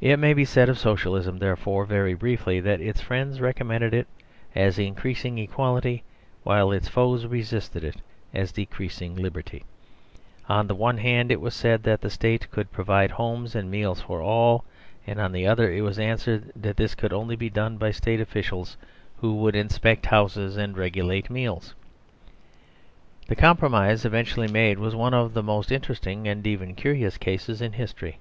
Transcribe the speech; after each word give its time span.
It 0.00 0.16
may 0.18 0.32
be 0.32 0.46
said 0.46 0.70
of 0.70 0.78
Socialism, 0.78 1.40
therefore, 1.40 1.84
very 1.84 2.14
briefly, 2.14 2.58
that 2.60 2.80
its 2.80 3.02
friends 3.02 3.38
recommended 3.38 3.92
it 3.92 4.06
as 4.54 4.78
increasing 4.78 5.36
equality, 5.36 6.04
while 6.42 6.72
its 6.72 6.88
foes 6.88 7.26
resisted 7.26 7.84
it 7.84 7.96
as 8.32 8.50
decreasing 8.50 9.14
liberty. 9.14 9.66
On 10.48 10.66
the 10.68 10.74
one 10.74 10.96
hand 10.96 11.30
it 11.30 11.42
was 11.42 11.52
said 11.52 11.82
that 11.82 12.00
the 12.00 12.08
State 12.08 12.50
could 12.50 12.72
provide 12.72 13.10
homes 13.10 13.54
and 13.54 13.70
meals 13.70 14.00
for 14.00 14.22
all; 14.22 14.64
on 15.06 15.32
the 15.32 15.46
other 15.46 15.70
it 15.70 15.82
was 15.82 15.98
answered 15.98 16.50
that 16.56 16.78
this 16.78 16.94
could 16.94 17.12
only 17.12 17.36
be 17.36 17.50
done 17.50 17.76
by 17.76 17.90
State 17.90 18.22
officials 18.22 18.78
who 19.18 19.34
would 19.34 19.54
inspect 19.54 20.06
houses 20.06 20.56
and 20.56 20.78
regulate 20.78 21.28
meals. 21.28 21.74
The 23.28 23.36
compromise 23.36 24.06
eventually 24.06 24.48
made 24.48 24.78
was 24.78 24.96
one 24.96 25.12
of 25.12 25.34
the 25.34 25.42
most 25.42 25.70
interesting 25.70 26.26
and 26.26 26.46
even 26.46 26.74
curious 26.74 27.18
cases 27.18 27.60
in 27.60 27.74
history. 27.74 28.16